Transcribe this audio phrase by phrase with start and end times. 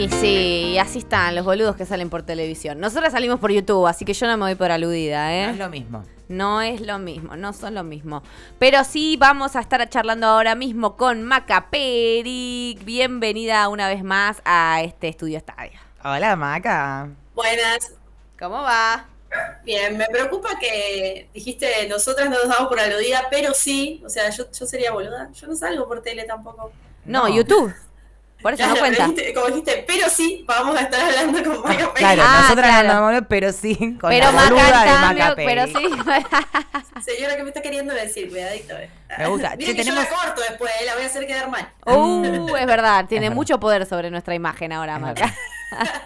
[0.00, 2.80] Y sí, así están los boludos que salen por televisión.
[2.80, 5.44] Nosotras salimos por YouTube, así que yo no me voy por aludida, ¿eh?
[5.48, 6.04] No es lo mismo.
[6.26, 8.22] No es lo mismo, no son lo mismo.
[8.58, 12.82] Pero sí vamos a estar charlando ahora mismo con Maca Peric.
[12.82, 15.78] Bienvenida una vez más a este estudio estadio.
[16.02, 17.10] Hola, Maca.
[17.34, 17.92] Buenas.
[18.38, 19.06] ¿Cómo va?
[19.66, 24.30] Bien, me preocupa que dijiste nosotras no nos damos por aludida, pero sí, o sea,
[24.30, 25.30] yo, yo sería boluda.
[25.34, 26.72] Yo no salgo por tele tampoco.
[27.04, 27.34] No, No.
[27.36, 27.74] YouTube.
[28.42, 29.04] Por eso no cuenta.
[29.06, 31.94] dijiste- como dijiste, pero sí, vamos a estar hablando con Maca Pérez.
[31.94, 32.88] Claro, Ah, nosotras claro.
[32.88, 35.72] no andamos, pero sí con Pero la Maca, de Maca pero sí.
[37.04, 38.28] Señora, ¿qué me está queriendo decir?
[38.28, 38.76] Cuidadito.
[38.76, 38.90] eh.
[39.18, 39.56] Me gusta.
[39.56, 41.68] Mira Che, que tenemos- yo la corto después, eh, la voy a hacer quedar mal.
[41.86, 45.34] Uh, es verdad, tiene mucho poder sobre nuestra imagen ahora, Es Maca.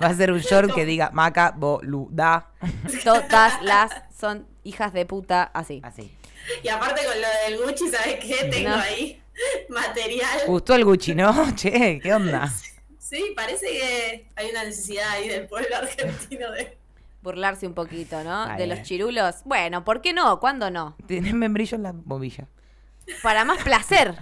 [0.02, 2.48] Va a ser un short que diga Maca boluda.
[3.04, 5.80] Todas las son hijas de puta así.
[5.84, 6.16] Así.
[6.62, 8.48] Y aparte con lo del Gucci, ¿sabes qué?
[8.50, 8.76] Tengo No.
[8.82, 9.22] ahí
[9.68, 10.40] material.
[10.46, 11.32] Gustó el Gucci, ¿no?
[11.54, 12.52] Che, ¿qué onda?
[12.98, 16.78] Sí, parece que hay una necesidad ahí del pueblo argentino de...
[17.22, 18.54] Burlarse un poquito, ¿no?
[18.56, 19.36] De los chirulos.
[19.44, 20.40] Bueno, ¿por qué no?
[20.40, 20.96] ¿Cuándo no?
[21.06, 22.48] Tienes membrillo en la bobilla.
[23.22, 24.14] Para más placer.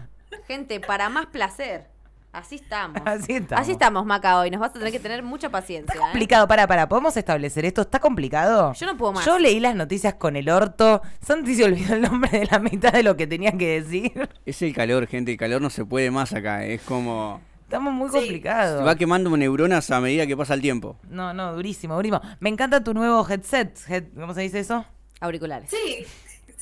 [0.47, 1.92] Gente, para más placer.
[2.33, 2.97] Así estamos.
[3.05, 3.63] Así estamos.
[3.63, 4.51] Así estamos, Maca, hoy.
[4.51, 5.93] Nos vas a tener que tener mucha paciencia.
[5.93, 6.11] Está ¿eh?
[6.11, 7.83] complicado, para, para, ¿podemos establecer esto?
[7.83, 8.73] ¿Está complicado?
[8.73, 9.27] Yo no puedo más.
[9.27, 11.03] Yo leí las noticias con el orto.
[11.21, 14.29] Santi se olvidó el nombre de la mitad de lo que tenía que decir.
[14.47, 15.33] Es el calor, gente.
[15.33, 16.65] El calor no se puede más acá.
[16.65, 17.41] Es como.
[17.65, 18.15] Estamos muy Sí.
[18.19, 18.79] complicados.
[18.79, 20.97] Se va quemando neuronas a medida que pasa el tiempo.
[21.11, 22.21] No, no, durísimo, durísimo.
[22.41, 23.77] Me encanta tu nuevo headset.
[23.89, 24.85] Head- ¿Cómo se dice eso?
[25.21, 25.69] Auriculares.
[25.71, 26.07] Sí,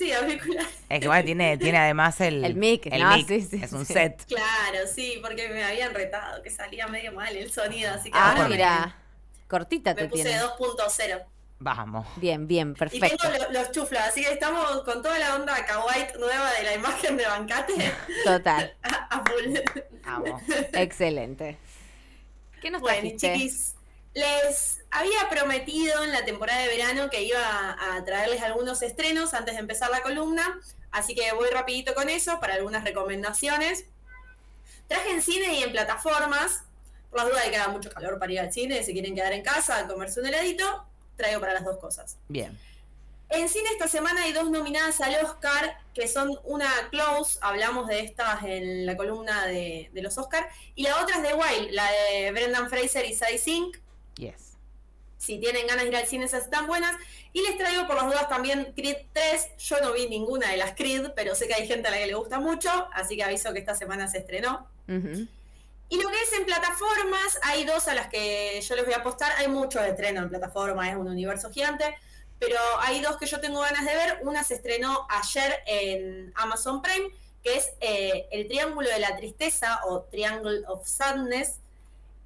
[0.05, 0.67] sí, auricular.
[0.89, 3.29] Es que bueno, tiene, tiene además el, El mic, el no, mic.
[3.29, 3.93] sí, sí, es un sí.
[3.93, 4.25] set.
[4.27, 8.31] Claro, sí, porque me habían retado que salía medio mal el sonido, así que Ah,
[8.31, 8.97] ahora me- mira.
[9.49, 10.41] Cortita me, te puse tiene.
[10.41, 11.23] 2.0.
[11.63, 12.07] Vamos.
[12.17, 13.17] Bien, bien, Y perfecto.
[13.19, 16.75] tengo lo- los chuflos, así que estamos con toda la onda kawaii nueva de la
[16.75, 17.93] imagen de Bancate
[18.25, 18.75] Total.
[18.83, 19.59] a, a full.
[20.05, 20.41] Vamos.
[20.73, 21.59] Excelente.
[22.63, 23.35] ¿Qué nos Bueno, y trajiste?
[23.35, 23.75] chiquis,
[24.15, 29.55] les había prometido en la temporada de verano que iba a traerles algunos estrenos antes
[29.55, 30.61] de empezar la columna,
[30.91, 33.85] así que voy rapidito con eso para algunas recomendaciones.
[34.89, 36.65] Traje en cine y en plataformas,
[37.11, 39.33] por las dudas de que haga mucho calor para ir al cine, si quieren quedar
[39.33, 40.85] en casa, a comerse un heladito,
[41.17, 42.17] traigo para las dos cosas.
[42.29, 42.59] Bien.
[43.29, 48.01] En cine esta semana hay dos nominadas al Oscar, que son una Close, hablamos de
[48.01, 51.89] estas en la columna de, de los Oscar, y la otra es de Wild, la
[51.93, 53.77] de Brendan Fraser y Sadie Sink.
[54.21, 54.51] Yes.
[55.17, 56.95] Si tienen ganas de ir al cine, esas están buenas.
[57.33, 59.57] Y les traigo por las dudas también Creed 3.
[59.59, 62.07] Yo no vi ninguna de las Creed, pero sé que hay gente a la que
[62.07, 64.67] le gusta mucho, así que aviso que esta semana se estrenó.
[64.89, 68.99] Y lo que es en plataformas, hay dos a las que yo les voy a
[68.99, 69.33] apostar.
[69.39, 71.97] Hay muchos estrenos en plataforma, es un universo gigante.
[72.39, 74.19] Pero hay dos que yo tengo ganas de ver.
[74.23, 77.11] Una se estrenó ayer en Amazon Prime,
[77.43, 81.59] que es eh, El Triángulo de la Tristeza o Triangle of Sadness,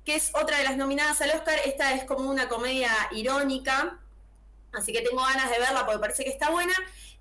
[0.04, 1.58] que es otra de las nominadas al Oscar.
[1.64, 3.98] Esta es como una comedia irónica,
[4.72, 6.74] así que tengo ganas de verla porque parece que está buena.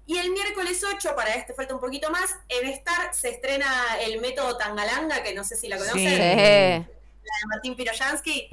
[0.06, 3.72] Y el miércoles 8, para este falta un poquito más, en Star se estrena
[4.02, 6.10] el método Tangalanga, que no sé si la conocen, Sí.
[6.12, 6.18] Sí.
[6.18, 8.50] de Martín Piroyansky.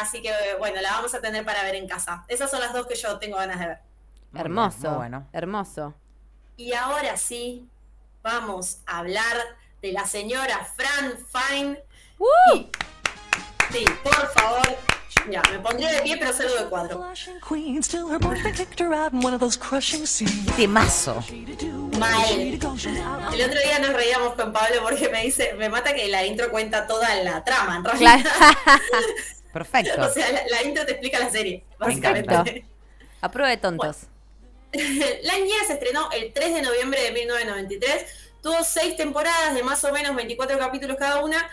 [0.00, 2.24] Así que bueno, la vamos a tener para ver en casa.
[2.28, 3.78] Esas son las dos que yo tengo ganas de ver.
[4.32, 4.78] Muy Hermoso.
[4.80, 5.28] bien, bueno.
[5.34, 5.94] Hermoso.
[6.56, 7.68] Y ahora sí,
[8.22, 9.36] vamos a hablar
[9.82, 11.82] de la señora Fran Fine.
[12.54, 12.70] Y-
[13.72, 14.76] sí, por favor.
[15.26, 17.06] Mira, me pondría de pie, pero salgo de cuadro.
[20.56, 21.24] Temazo.
[21.98, 22.24] Mal.
[22.38, 26.50] El otro día nos reíamos con Pablo porque me dice, me mata que la intro
[26.50, 28.20] cuenta toda la trama, en realidad.
[28.20, 28.58] Claro.
[29.52, 30.02] Perfecto.
[30.02, 32.66] O sea, la, la intro te explica la serie, básicamente.
[33.20, 34.08] A prueba de tontos.
[35.22, 38.06] La niñera se estrenó el 3 de noviembre de 1993.
[38.42, 41.48] Tuvo seis temporadas de más o menos 24 capítulos cada una.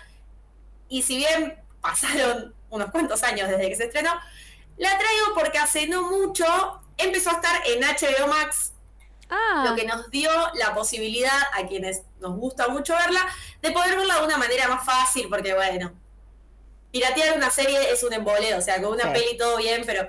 [0.90, 4.12] Y si bien pasaron unos cuantos años desde que se estrenó,
[4.78, 6.46] la traigo porque hace no mucho
[6.98, 8.74] empezó a estar en HBO Max,
[9.34, 13.26] Ah, lo que nos dio la posibilidad a quienes nos gusta mucho verla,
[13.62, 15.94] de poder verla de una manera más fácil, porque bueno,
[16.92, 19.10] piratear una serie es un embole, o sea, con una Sí.
[19.14, 20.06] peli todo bien, pero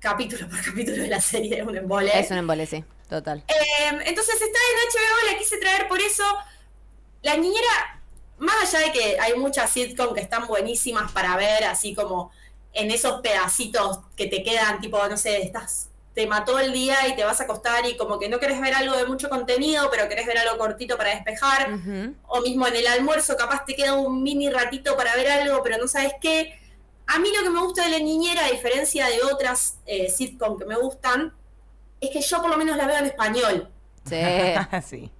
[0.00, 2.12] capítulo por capítulo de la serie es un embole.
[2.18, 2.84] es un embole, sí.
[3.08, 3.42] Total.
[3.48, 6.24] Eh, entonces está en HBO, la quise traer por eso.
[7.22, 8.01] La niñera,
[8.42, 12.32] más allá de que hay muchas sitcom que están buenísimas para ver, así como
[12.72, 17.14] en esos pedacitos que te quedan, tipo, no sé, estás, te mató el día y
[17.14, 20.08] te vas a acostar y como que no querés ver algo de mucho contenido, pero
[20.08, 21.78] querés ver algo cortito para despejar,
[22.26, 25.78] o mismo en el almuerzo capaz te queda un mini ratito para ver algo, pero
[25.78, 26.58] no sabes qué.
[27.06, 30.58] A mí lo que me gusta de la niñera, a diferencia de otras eh, sitcom
[30.58, 31.32] que me gustan,
[32.00, 33.70] es que yo por lo menos la veo en español.
[34.04, 34.16] Sí.
[34.84, 35.10] sí.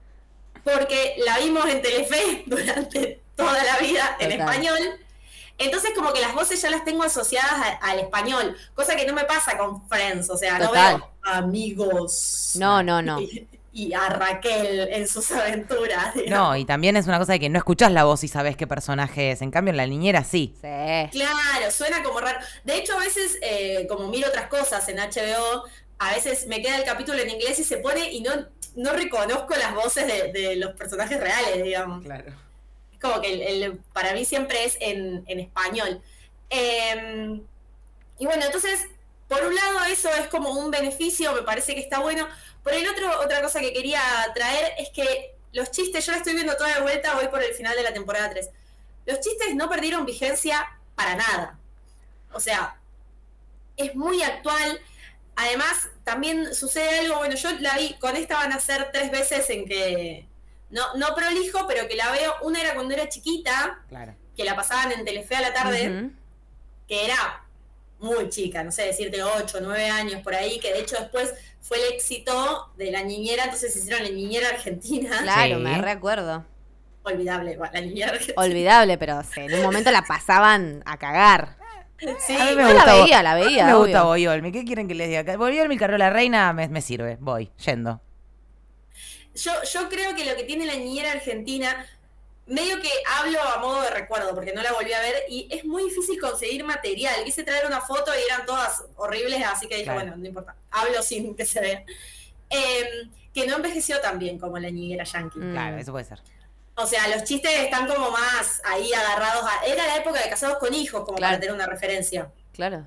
[0.65, 4.49] Porque la vimos en Telefe durante toda la vida en Total.
[4.49, 4.79] español.
[5.59, 9.13] Entonces como que las voces ya las tengo asociadas a- al español, cosa que no
[9.15, 10.93] me pasa con Friends, o sea, Total.
[10.95, 13.21] no veo amigos No, no, no.
[13.21, 16.15] y, y a Raquel en sus aventuras.
[16.15, 16.31] digamos.
[16.49, 18.67] No, y también es una cosa de que no escuchás la voz y sabés qué
[18.67, 19.41] personaje es.
[19.41, 20.55] En cambio, en la niñera sí.
[20.61, 20.69] Sí.
[21.11, 22.39] Claro, suena como raro.
[22.65, 25.65] De hecho, a veces, eh, como miro otras cosas en HBO,
[26.09, 28.33] a veces me queda el capítulo en inglés y se pone y no,
[28.75, 32.05] no reconozco las voces de, de los personajes reales, digamos.
[32.05, 32.33] Claro.
[32.93, 36.03] Es como que el- el- para mí siempre es en, en español.
[36.51, 37.41] Eh,
[38.19, 38.87] y bueno, entonces,
[39.29, 42.29] por un lado eso es como un beneficio, me parece que está bueno.
[42.63, 44.01] Por el otro, otra cosa que quería
[44.35, 47.53] traer es que los chistes, yo la estoy viendo toda de vuelta, voy por el
[47.55, 48.49] final de la temporada 3.
[49.07, 51.59] Los chistes no perdieron vigencia para nada.
[52.33, 52.77] O sea,
[53.77, 54.81] es muy actual.
[55.37, 59.49] Además, también sucede algo, bueno, yo la vi, con esta van a ser tres veces
[59.51, 60.27] en que,
[60.71, 64.15] no, no prolijo, pero que la veo, una era cuando era chiquita, Claro.
[64.37, 66.11] que la pasaban en Telefe a la tarde,
[66.87, 67.45] que era
[67.99, 71.79] muy chica, no sé, decirte 8, 9 años por ahí, que de hecho después fue
[71.79, 75.19] el éxito de la niñera, entonces hicieron la niñera argentina.
[75.23, 75.63] Claro, Sí.
[75.63, 76.45] me recuerdo.
[77.05, 78.43] Olvidable, bueno, la niñera argentina.
[78.43, 81.57] Olvidable, pero sí, en un momento la pasaban a cagar.
[82.27, 83.85] Sí, A mí me no la gusta Bo- veía, la veía, me obvio.
[83.85, 84.53] gusta Boyolmi.
[84.53, 85.37] ¿Qué quieren que les diga?
[85.37, 87.17] Boyolmi, Carrera la Reina, me, me sirve.
[87.21, 88.01] Voy, yendo.
[89.35, 91.87] Yo, yo creo que lo que tiene la niñera argentina,
[92.47, 95.65] medio que hablo a modo de recuerdo, porque no la volví a ver, y es
[95.65, 97.15] muy difícil conseguir material.
[97.25, 100.01] Quise traer una foto y eran todas horribles, así que dije, Claro.
[100.01, 101.85] bueno, no importa, hablo sin que se vea.
[102.51, 105.39] Em, que no envejeció tan bien como la niñera yankee.
[105.39, 105.53] Mm.
[105.53, 106.19] Claro, eso puede ser.
[106.75, 109.67] O sea, los chistes están como más ahí agarrados a...
[109.67, 111.33] Era la época de casados con hijos, como Claro.
[111.33, 112.31] para tener una referencia.
[112.53, 112.87] Claro.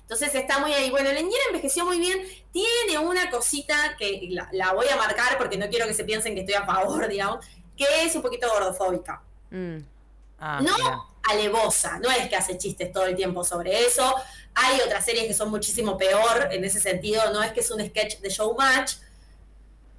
[0.00, 0.90] Entonces está muy ahí.
[0.90, 2.18] Bueno, la niñera envejeció muy bien.
[2.52, 6.34] Tiene una cosita que la, la voy a marcar porque no quiero que se piensen
[6.34, 7.44] que estoy a favor, digamos,
[7.76, 9.22] que es un poquito gordofóbica.
[9.50, 9.78] Mm.
[10.40, 10.98] Ah, No mira.
[11.30, 14.14] alevosa, no es que hace chistes todo el tiempo sobre eso.
[14.54, 17.84] Hay otras series que son muchísimo peor en ese sentido, no es que es un
[17.84, 18.94] sketch de showmatch,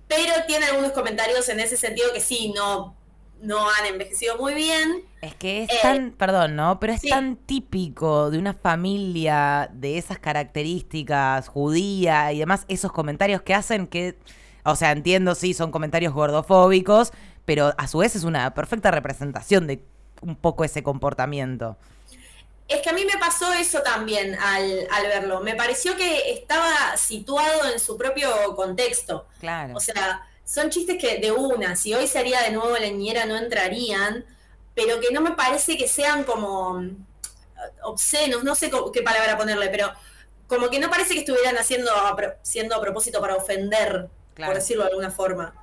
[0.10, 2.98] pero tiene algunos comentarios en ese sentido que sí, no,
[3.42, 5.06] no han envejecido muy bien.
[5.22, 6.80] Es que es Eh, tan, perdón, ¿no?
[6.80, 7.10] Pero es sí.
[7.10, 13.88] tan típico de una familia de esas características, judía y demás, esos comentarios que hacen
[13.88, 14.18] que,
[14.64, 17.12] o sea, entiendo, sí, son comentarios gordofóbicos,
[17.46, 19.84] pero a su vez es una perfecta representación de
[20.22, 21.78] un poco ese comportamiento.
[22.70, 25.42] Es que a mí me pasó eso también al, al verlo.
[25.42, 29.26] Me pareció que estaba situado en su propio contexto.
[29.40, 29.76] Claro.
[29.76, 33.26] O sea, son chistes que de una, si hoy se haría de nuevo la niñera
[33.26, 34.24] no entrarían,
[34.76, 37.06] pero que no me parece que sean como mm,
[37.84, 39.92] obscenos, no sé qué palabra ponerle, pero
[40.48, 44.52] como que no parece que estuvieran haciendo a siendo a propósito para ofender, Claro.
[44.54, 45.54] por decirlo de alguna forma,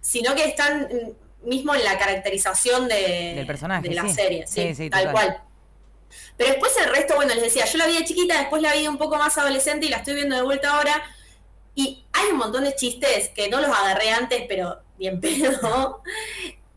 [0.00, 4.14] sino que están mm, mismo en la caracterización de, Del personaje, de la sí.
[4.14, 5.12] serie, sí, Sí, sí, tal total.
[5.12, 5.42] cual.
[6.36, 8.86] Pero después el resto, bueno, les decía, yo la vi de chiquita, después la vi
[8.88, 11.02] un poco más adolescente y la estoy viendo de vuelta ahora.
[11.74, 16.02] Y hay un montón de chistes que no los agarré antes, pero bien pedo.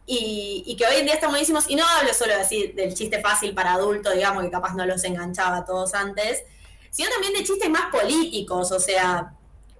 [0.05, 1.69] Y, que hoy en día están buenísimos.
[1.69, 5.03] Y no hablo solo así del chiste fácil para adultos, digamos, que capaz no los
[5.03, 6.43] enganchaba a todos antes,
[6.91, 9.33] sino también de chistes más políticos, o sea,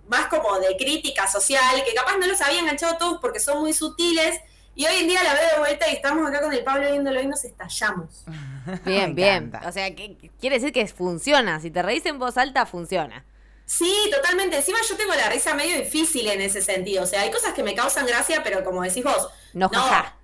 [0.08, 3.74] más como de crítica social, que capaz no los había enganchado todos porque son muy
[3.74, 4.40] sutiles.
[4.78, 7.20] Y hoy en día la veo de vuelta y estamos acá con el Pablo viéndolo
[7.20, 8.24] y nos estallamos.
[8.86, 9.52] Bien, bien.
[9.66, 11.60] O sea, que que quiere decir que funciona.
[11.60, 13.26] Si te reís en voz alta, funciona.
[13.66, 14.58] Sí, totalmente.
[14.58, 17.04] Encima yo tengo la risa medio difícil en ese sentido.
[17.04, 20.16] O sea, hay cosas que me causan gracia, pero como decís vos, No, jaja.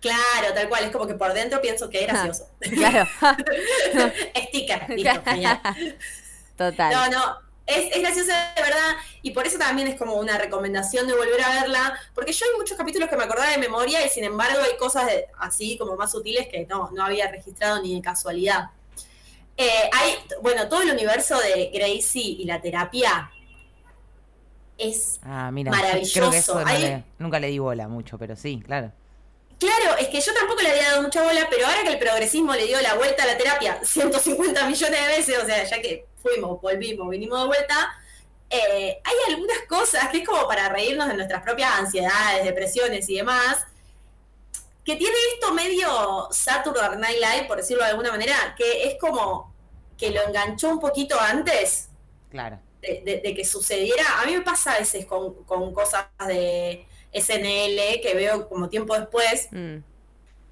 [0.00, 0.84] Claro, tal cual.
[0.84, 2.48] Es como que por dentro pienso que es gracioso.
[2.60, 3.08] Claro.
[4.46, 5.60] Sticker, listo, genial.
[6.56, 6.92] Total.
[6.92, 7.51] No, no.
[7.66, 11.40] Es, es graciosa de verdad y por eso también es como una recomendación de volver
[11.42, 14.58] a verla, porque yo hay muchos capítulos que me acordaba de memoria y sin embargo
[14.62, 18.70] hay cosas de- así como más sutiles que no, no había registrado ni de casualidad.
[19.56, 23.30] Eh, hay, bueno, todo el universo de Gracie y la terapia
[24.78, 25.70] es Ah, mira.
[25.70, 26.12] Maravilloso.
[26.18, 28.92] Creo que eso no Ahí- le- nunca le di bola mucho, pero sí, claro.
[29.62, 32.54] Claro, es que yo tampoco le había dado mucha bola, pero ahora que el progresismo
[32.54, 36.06] le dio la vuelta a la terapia 150 millones de veces, o sea, ya que
[36.20, 37.94] fuimos, volvimos, vinimos de vuelta,
[38.50, 43.16] eh, hay algunas cosas que es como para reírnos de nuestras propias ansiedades, depresiones y
[43.16, 43.64] demás,
[44.84, 49.54] que tiene esto medio Saturday Night Live, por decirlo de alguna manera, que es como
[49.96, 51.88] que lo enganchó un poquito antes
[52.30, 52.58] Claro.
[52.80, 54.04] de, de- de que sucediera.
[54.20, 58.98] A mí me pasa a veces con, con cosas de SNL que veo como tiempo
[58.98, 59.78] después, Mm.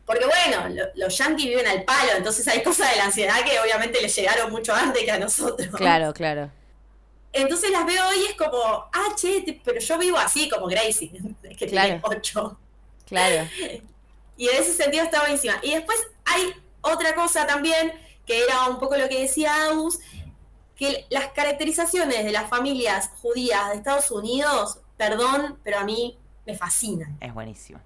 [0.06, 3.58] porque bueno, lo- los yankees viven al palo, entonces hay cosas de la ansiedad que
[3.60, 5.68] obviamente les llegaron mucho antes que a nosotros.
[5.76, 6.50] Claro, claro.
[7.32, 8.58] Entonces las veo hoy y es como,
[8.92, 11.10] ah, che, te- pero yo vivo así como Gracie,
[11.58, 11.88] que Claro.
[11.88, 12.58] tiene ocho.
[13.06, 13.48] Claro.
[14.36, 15.58] Y en ese sentido está buenísima.
[15.62, 17.92] Y después hay otra cosa también,
[18.24, 19.98] que era un poco lo que decía Agus,
[20.76, 26.54] que las caracterizaciones de las familias judías de Estados Unidos, perdón, pero a mí me
[26.56, 27.16] fascinan.
[27.20, 27.80] Es buenísimo.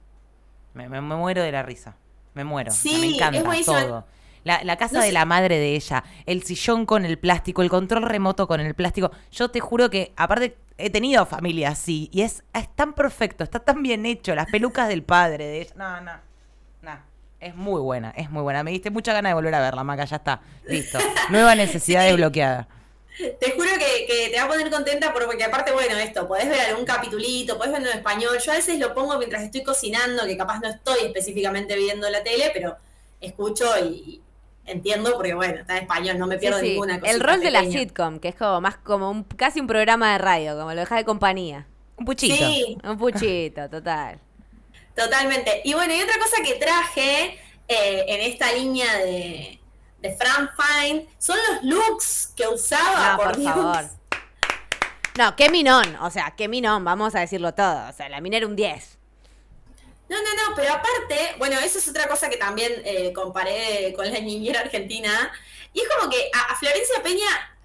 [0.74, 1.96] Me, me- me muero de la risa.
[2.34, 2.70] Me muero.
[2.72, 3.76] O sea, Sí, me es encanta buenísimo.
[3.78, 4.06] todo.
[4.42, 7.62] La, la casa No de sé- la madre de ella, el sillón con el plástico,
[7.62, 9.10] el control remoto con el plástico.
[9.30, 12.10] Yo te juro que, aparte, he tenido familia así.
[12.12, 14.34] Y es, es tan perfecto, está tan bien hecho.
[14.34, 15.72] Las pelucas del padre de ella.
[15.76, 16.12] No, no.
[16.82, 16.98] No.
[17.40, 18.62] Es muy buena, es muy buena.
[18.64, 20.04] Me diste mucha ganas de volver a verla, Maca.
[20.04, 20.40] Ya está.
[20.68, 20.98] Listo.
[21.30, 22.68] Nueva necesidad desbloqueada.
[23.16, 26.60] Te juro que, que te va a poner contenta porque aparte, bueno, esto, podés ver
[26.60, 28.38] algún capitulito, podés verlo en español.
[28.44, 32.24] Yo a veces lo pongo mientras estoy cocinando, que capaz no estoy específicamente viendo la
[32.24, 32.76] tele, pero
[33.20, 34.20] escucho y
[34.66, 36.70] entiendo porque, bueno, está en español, no me pierdo sí.
[36.70, 37.12] ninguna cosa.
[37.12, 40.18] El rol de la sitcom, que es como más como un, casi un programa de
[40.18, 41.66] radio, como lo deja de compañía.
[41.96, 42.34] Un puchito.
[42.34, 44.18] Sí, Un puchito, total.
[44.96, 45.60] totalmente.
[45.64, 49.60] Y bueno, y otra cosa que traje eh, en esta línea de,
[50.04, 53.54] de Fran Fine son los looks que usaba, No, por Dios.
[53.54, 53.84] favor.
[55.16, 57.88] No, qué minón, o sea, qué minón, vamos a decirlo todo.
[57.88, 58.98] O sea, la mina era un 10.
[60.10, 64.12] No, no, no, pero aparte, bueno, eso es otra cosa que también eh, comparé con
[64.12, 65.32] la niñera argentina.
[65.72, 67.56] Y es como que a, a Florencia Peña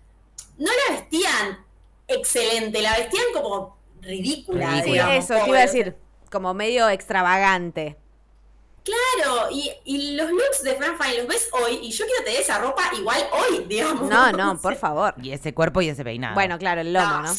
[0.57, 1.65] no la vestían
[2.07, 4.81] excelente, la vestían como ridícula.
[4.81, 5.97] Sí, digamos, eso, te iba a decir,
[6.31, 7.97] como medio extravagante.
[8.89, 12.41] Claro, y, y los looks de Fran Fine los ves hoy y yo quiero tener
[12.41, 14.09] esa ropa igual hoy, digamos.
[14.09, 15.13] No, no, por favor.
[15.21, 16.33] Y ese cuerpo y ese peinado.
[16.35, 17.31] Bueno, claro, el lomo, ¿no?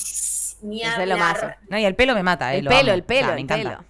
[0.62, 1.18] Ni Ese es lo hablar.
[1.18, 1.56] más.
[1.70, 2.92] No, y el pelo me mata, eh, El lo pelo, amo.
[2.92, 3.70] el pelo, O sea, me el encanta.
[3.70, 3.84] pelo.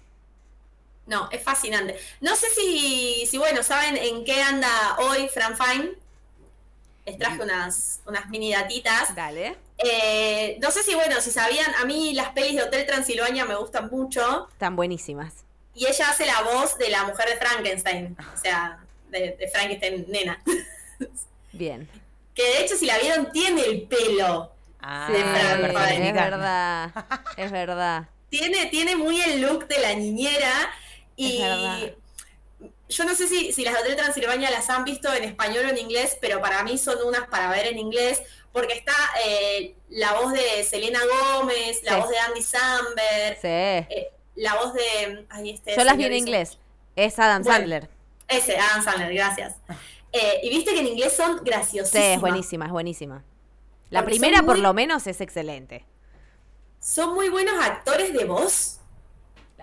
[1.07, 1.99] No, es fascinante.
[2.21, 5.91] No sé si, si, bueno, ¿saben en qué anda hoy Fran Fine?
[7.05, 9.13] Les traje unas, unas mini datitas.
[9.15, 9.57] Dale.
[9.79, 13.55] Eh, no sé si, bueno, si sabían, a mí las pelis de Hotel Transilvania me
[13.55, 14.47] gustan mucho.
[14.51, 15.43] Están buenísimas.
[15.73, 18.17] Y ella hace la voz de la mujer de Frankenstein.
[18.33, 20.41] O sea, de, de Frankenstein nena.
[21.51, 21.87] Bien.
[22.35, 24.51] Que de hecho, si la vieron, tiene el pelo.
[24.81, 25.63] Ah, Sí, Fran
[26.03, 26.91] es verdad.
[27.37, 28.03] Es verdad.
[28.29, 30.51] Tiene, tiene muy el look de la niñera.
[31.17, 31.43] Y
[32.89, 35.69] yo no sé si, si las de Hotel Transilvania las han visto en español o
[35.69, 38.93] en inglés, pero para mí son unas para ver en inglés, porque está
[39.25, 41.99] eh, la voz de Selena Gómez, la Sí.
[42.01, 43.47] voz de Andy Samberg, Sí.
[43.47, 45.25] eh, la voz de...
[45.29, 46.57] ay, este Yo las vi en inglés.
[46.95, 47.89] Es Adam Bueno, Sandler.
[48.27, 49.55] Ese, Adam Sandler, gracias.
[50.13, 52.15] Eh, y viste que en inglés son Sí, graciosísimas.
[52.15, 53.23] es buenísima, es buenísima.
[53.89, 55.85] La Porque primera, por lo menos, es excelente.
[56.79, 58.79] Son muy buenos actores de voz.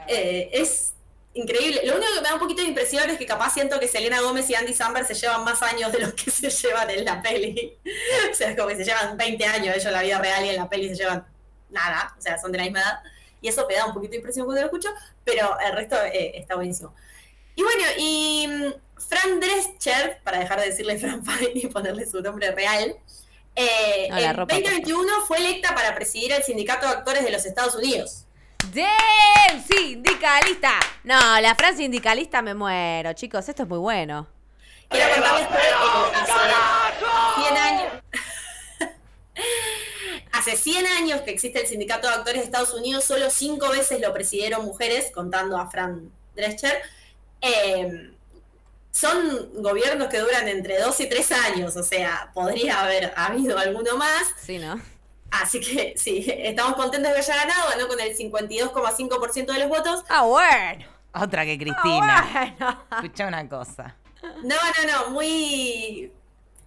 [0.06, 0.94] Eh, es
[1.34, 1.80] increíble.
[1.84, 4.20] Lo único que me da un poquito de impresión es que capaz siento que Selena
[4.20, 7.20] Gómez y Andy Samberg se llevan más años de los que se llevan en la
[7.22, 7.74] peli.
[8.30, 10.48] o sea, es como que se llevan 20 años ellos en la vida real y
[10.50, 11.26] en la peli se llevan
[11.70, 12.14] nada.
[12.18, 13.00] O sea, son de la misma edad.
[13.40, 14.90] Y eso me da un poquito de impresión cuando lo escucho,
[15.24, 16.94] pero el resto eh, está buenísimo.
[17.54, 22.20] Y bueno, y mm, Fran Drescher, para dejar de decirle Fran Fine y ponerle su
[22.20, 22.96] nombre real,
[23.54, 27.44] eh, No, en ropa, 2021 fue electa para presidir el Sindicato de Actores de los
[27.44, 28.24] Estados Unidos.
[28.72, 29.64] ¡Damn!
[29.66, 30.78] ¡Sindicalista!
[31.02, 33.48] No, la frase sindicalista me muero, chicos.
[33.48, 34.28] Esto es muy bueno.
[34.88, 35.72] Quiero contarles que eh,
[36.14, 37.92] hace 100 años.
[40.38, 44.00] Hace 100 años que existe el Sindicato de Actores de Estados Unidos, solo cinco veces
[44.00, 46.80] lo presidieron mujeres, contando a Fran Drescher.
[47.40, 48.12] Eh,
[48.90, 53.96] son gobiernos que duran entre 2 y 3 años, o sea, podría haber habido alguno
[53.96, 54.22] más.
[54.40, 54.80] Sí, ¿no?
[55.30, 59.68] Así que sí, estamos contentos de que haya ganado, ganó con el 52,5% de los
[59.68, 60.04] votos.
[60.08, 60.86] Ah, bueno.
[61.12, 62.18] Otra que Cristina.
[62.18, 62.84] Ah, bueno.
[63.02, 63.96] Escucha una cosa.
[64.42, 66.12] No, no, no, muy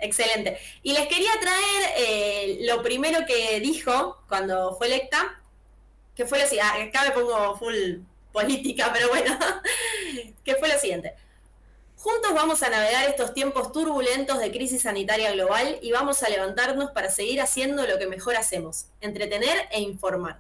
[0.02, 0.58] excelente.
[0.84, 5.42] Y les quería traer eh, lo primero que dijo cuando fue electa,
[6.16, 9.38] que fue lo siguiente, acá me pongo full política, pero bueno,
[10.44, 11.14] que fue lo siguiente.
[11.96, 16.90] Juntos vamos a navegar estos tiempos turbulentos de crisis sanitaria global y vamos a levantarnos
[16.92, 20.40] para seguir haciendo lo que mejor hacemos, entretener e informar.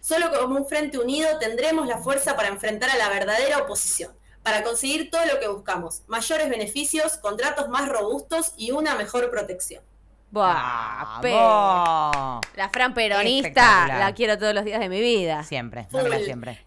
[0.00, 4.62] Solo como un frente unido tendremos la fuerza para enfrentar a la verdadera oposición, para
[4.62, 9.82] conseguir todo lo que buscamos, mayores beneficios, contratos más robustos y una mejor protección.
[10.30, 12.40] Buah, pe- ¡Vamos!
[12.54, 15.42] La Fran peronista la quiero todos los días de mi vida.
[15.44, 16.64] Siempre, dámela siempre.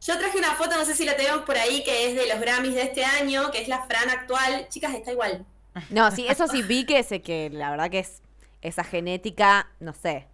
[0.00, 2.38] Yo traje una foto, no sé si la tenemos por ahí, que es de los
[2.40, 4.66] Grammys de este año, que es la Fran actual.
[4.68, 5.46] Chicas, está igual.
[5.90, 8.20] No, sí, eso sí vi que sé que la verdad que es
[8.62, 10.26] esa genética, no sé.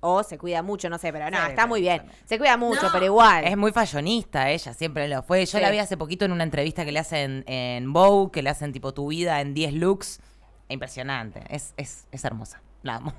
[0.00, 2.02] O se cuida mucho, no sé, pero no, Sí, está pero muy bien.
[2.24, 2.92] Se cuida mucho, No.
[2.92, 3.44] pero igual.
[3.44, 5.44] Es muy fashionista ella, siempre lo fue.
[5.46, 5.60] Yo Sí.
[5.64, 8.72] la vi hace poquito en una entrevista que le hacen en Vogue, que le hacen
[8.72, 10.20] tipo tu vida en 10 looks.
[10.68, 13.14] Impresionante, es, es, es hermosa, la amo.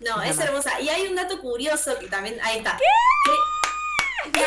[0.00, 0.80] No, es hermosa.
[0.80, 2.36] Y hay un dato curioso que también.
[2.42, 2.76] Ahí está.
[2.78, 4.40] ¿Qué?
[4.40, 4.46] Es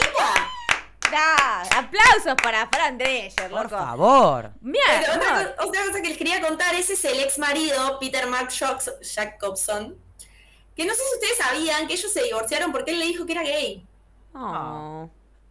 [0.00, 0.48] chiquita.
[1.10, 3.76] Da, aplausos para Fran Drescher, Por loco.
[3.78, 4.52] favor.
[4.60, 7.38] Mira, Pero no, otra, co- otra cosa que les quería contar, ese es el ex
[7.38, 9.96] marido, Peter Mark Jacobs- Jacobson,
[10.78, 13.32] que no sé si ustedes sabían que ellos se divorciaron porque él le dijo que
[13.32, 13.84] era gay.
[14.32, 15.10] Oh.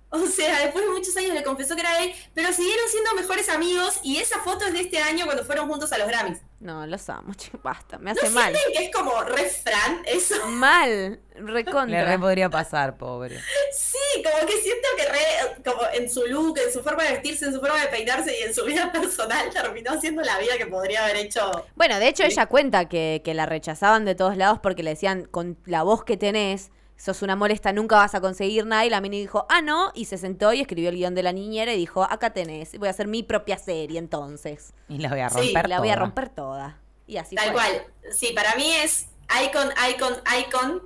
[0.09, 3.49] O sea, después de muchos años le confesó que era gay, pero siguieron siendo mejores
[3.49, 6.39] amigos y esa foto es de este año cuando fueron juntos a los Grammys.
[6.61, 8.53] No, los amo, che, basta, me ¿No hace mal.
[8.55, 10.47] sienten que es como re Fran eso?
[10.47, 12.05] Mal, Le recontra.
[12.05, 13.37] re podría pasar, pobre.
[13.73, 17.45] Sí, como que siento que re, como en su look, en su forma de vestirse,
[17.45, 20.65] en su forma de peinarse y en su vida personal terminó haciendo la vida que
[20.67, 21.65] podría haber hecho.
[21.75, 25.25] Bueno, de hecho ella cuenta que, que la rechazaban de todos lados porque le decían,
[25.25, 28.85] con la voz que tenés, sos una molesta, nunca vas a conseguir nada.
[28.85, 31.31] Y la mini dijo, ah, no, y se sentó y escribió el guion de la
[31.31, 34.73] niñera y dijo, acá tenés, voy a hacer mi propia serie entonces.
[34.89, 36.05] Y la voy a Sí, romper la voy a toda.
[36.05, 36.81] romper toda.
[37.05, 37.53] Y así Tal fue.
[37.53, 37.85] cual.
[38.11, 39.07] Sí, para mí es
[39.45, 40.81] icon, icon, icon.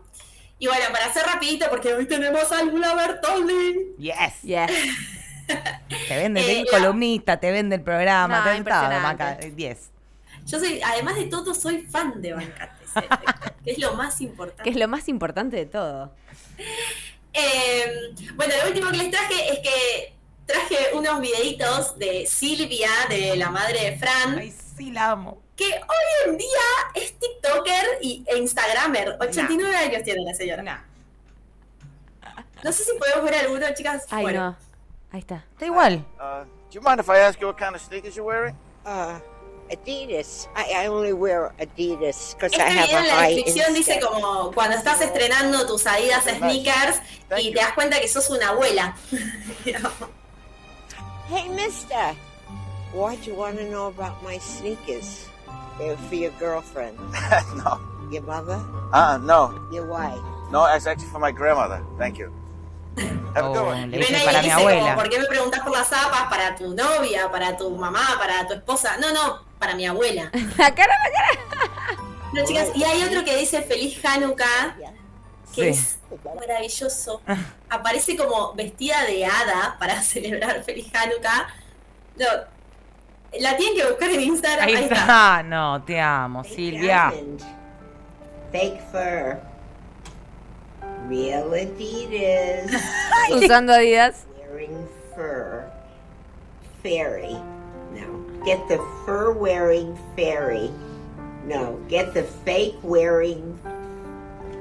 [0.61, 3.95] Y bueno, para hacer rapidito, porque hoy tenemos a Lula Bertoldi.
[3.97, 4.43] Yes.
[4.43, 4.69] Yes.
[6.07, 8.99] Te vende Eh, la- columnista, te vende el programa, No, te.
[8.99, 9.37] Maca.
[9.37, 9.89] 10.
[10.45, 12.85] Yo soy, además de todo, soy fan de Bancate,
[13.65, 14.63] que es lo más importante.
[14.63, 16.13] Que es lo más importante de todo.
[17.33, 20.13] Eh, bueno, lo último que les traje es que
[20.45, 25.41] traje unos videitos de Silvia, de la madre de Fran, Ay, sí, la amo.
[25.55, 26.47] Que hoy en día
[26.95, 29.17] es TikToker y, e Instagramer.
[29.19, 30.63] 89 años tiene la señora.
[30.63, 30.79] Nah,
[32.63, 34.05] No sé si podemos ver alguno, chicas.
[34.09, 34.57] Ay, bueno, no.
[35.11, 35.43] Ahí está.
[35.53, 36.05] Está igual.
[36.19, 38.55] Uh, do you mind if I ask you what kind of sneakers you're wearing?
[38.85, 39.19] Uh,
[39.71, 40.47] Adidas.
[40.55, 43.99] I, I only wear Adidas because I Este have video a en la descripción dice
[43.99, 47.01] como cuando estás estrenando tus Adidas sneakers
[47.39, 48.95] y te das cuenta que sos una abuela.
[51.29, 52.13] Hey, Mister,
[52.93, 55.29] why'd you want to know about my sneakers?
[56.09, 56.97] For your girlfriend,
[57.57, 57.79] no.
[58.11, 58.59] your mother,
[58.93, 59.51] Uh, no.
[59.71, 60.19] your wife.
[60.51, 61.81] No, it's actually for my grandmother.
[61.97, 62.31] Thank you.
[63.33, 63.89] Have a good Oh, one.
[63.89, 64.95] le Ven para mi dice como, abuela.
[64.95, 66.29] ¿por qué me preguntas por las zapas?
[66.29, 67.31] ¿Para tu novia?
[67.31, 68.01] ¿Para tu mamá?
[68.19, 68.97] ¿Para tu esposa?
[68.99, 70.29] No, no, para mi abuela.
[70.57, 71.97] La cara, la cara.
[72.33, 74.75] No, chicas, y hay otro que dice Feliz Hanukkah,
[75.55, 75.97] que Sí.
[76.13, 77.21] es maravilloso.
[77.69, 81.47] Aparece como vestida de hada para celebrar Feliz Hanukkah.
[82.19, 82.25] No,
[83.39, 84.67] la tienen que buscar en Instagram.
[84.67, 84.95] Ahí Ahí está.
[84.95, 85.43] está.
[85.43, 87.11] No, te amo, Fake Silvia.
[87.13, 87.41] diamond.
[88.51, 89.39] Fake fur.
[91.07, 92.71] Real Adidas.
[93.31, 94.25] Usando Adidas.
[94.37, 95.65] wearing fur.
[96.83, 97.33] Fairy.
[97.93, 98.43] No.
[98.45, 100.71] Get the fur wearing fairy.
[101.45, 101.79] No.
[101.87, 103.57] Get the fake wearing.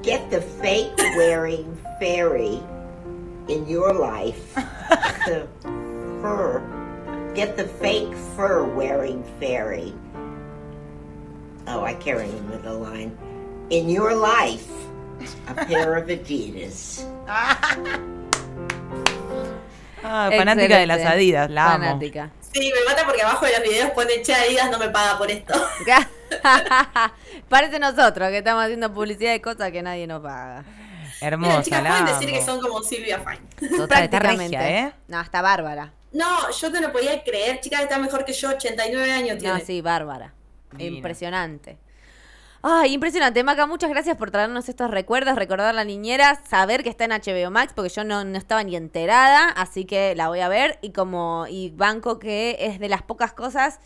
[0.03, 2.61] Get the fake wearing fairy
[3.49, 4.55] in your life.
[5.27, 5.47] the
[6.23, 6.63] fur.
[7.41, 9.95] Get the fake fur wearing fairy.
[11.67, 13.17] Oh, I can't remember the line.
[13.71, 14.69] In your life,
[15.49, 17.03] a pair of Adidas.
[20.03, 21.01] Ah, fanática de las.
[21.01, 21.85] Adidas, la amo.
[21.85, 22.31] Fanática.
[22.53, 25.31] Sí, me mata porque abajo de los videos pone Che Adidas no me paga por
[25.31, 25.55] esto.
[27.49, 30.65] Parece nosotros que estamos haciendo publicidad de cosas que nadie nos paga.
[31.23, 32.19] Hermosa, Mira, chicas, la pueden amo.
[32.19, 33.77] decir que son como Silvia Fine.
[33.79, 34.93] Total, está regia, ¿eh?
[35.09, 35.95] No, está bárbara.
[36.13, 37.61] No, yo te lo podía creer.
[37.61, 38.51] Chicas, está mejor que yo.
[38.51, 39.55] 89 años tiene.
[39.59, 40.35] No, sí, bárbara.
[40.73, 40.97] Divina.
[40.97, 41.79] Impresionante.
[42.63, 43.43] Ay, impresionante.
[43.43, 47.51] Maca, muchas gracias por traernos estos recuerdos, recordar la niñera, saber que está en HBO
[47.51, 50.93] Max, porque yo no, no estaba ni enterada, así que la voy a ver y
[50.93, 53.81] como y banco que es de las pocas cosas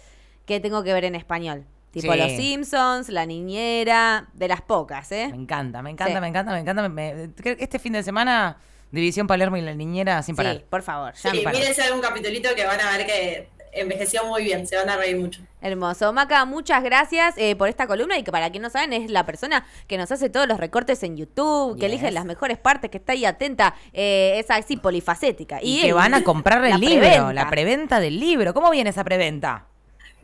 [0.44, 1.64] que tengo que ver en español.
[1.92, 2.18] Tipo Sí.
[2.18, 5.28] Los Simpsons, La Niñera, de las pocas, ¿eh?
[5.30, 6.20] Me encanta, me encanta, Sí.
[6.20, 6.88] me encanta, me encanta.
[6.88, 8.56] Me- creo que este fin de semana,
[8.94, 10.56] División Palermo y la niñera sin parar.
[10.56, 11.12] Sí, por favor.
[11.14, 14.66] ya Sí, mírense algún capitulito que van a ver que envejeció muy bien.
[14.68, 15.40] Se van a reír mucho.
[15.60, 16.12] Hermoso.
[16.12, 19.26] Maca, muchas gracias eh, por esta columna y que para quien no saben es la
[19.26, 21.94] persona que nos hace todos los recortes en YouTube, que Yes.
[21.94, 25.60] elige las mejores partes, que está ahí atenta, eh, es así polifacética.
[25.60, 27.32] Y, Y, que el- van a comprar el la libro, preventa.
[27.32, 28.54] la preventa del libro.
[28.54, 29.66] ¿Cómo viene esa preventa?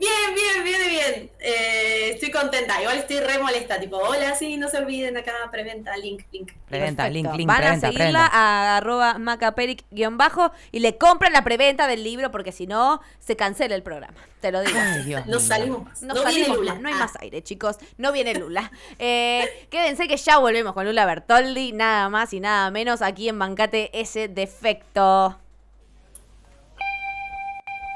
[0.00, 1.30] Bien, bien, bien, bien.
[1.40, 2.80] Eh, estoy contenta.
[2.80, 3.78] Igual estoy re molesta.
[3.78, 6.52] Tipo, hola, sí, no se olviden acá, preventa, link, link.
[6.68, 7.28] Preventa, Perfecto.
[7.28, 8.30] link, link, Van preventa, a seguirla preventa.
[8.32, 13.02] a arroba macaperic guion bajo y le compran la preventa del libro porque si no
[13.18, 14.16] se cancela el programa.
[14.40, 14.78] Te lo digo.
[14.80, 15.40] Ay, Dios No mío.
[15.46, 16.02] salimos más.
[16.02, 16.72] No, No, viene Lula.
[16.72, 16.98] más, no hay Ah.
[16.98, 17.76] más aire, chicos.
[17.98, 18.70] No viene Lula.
[18.98, 23.38] Eh, quédense que ya volvemos con Lula Bertoldi, nada más y nada menos aquí en
[23.38, 25.38] Bancate ese defecto.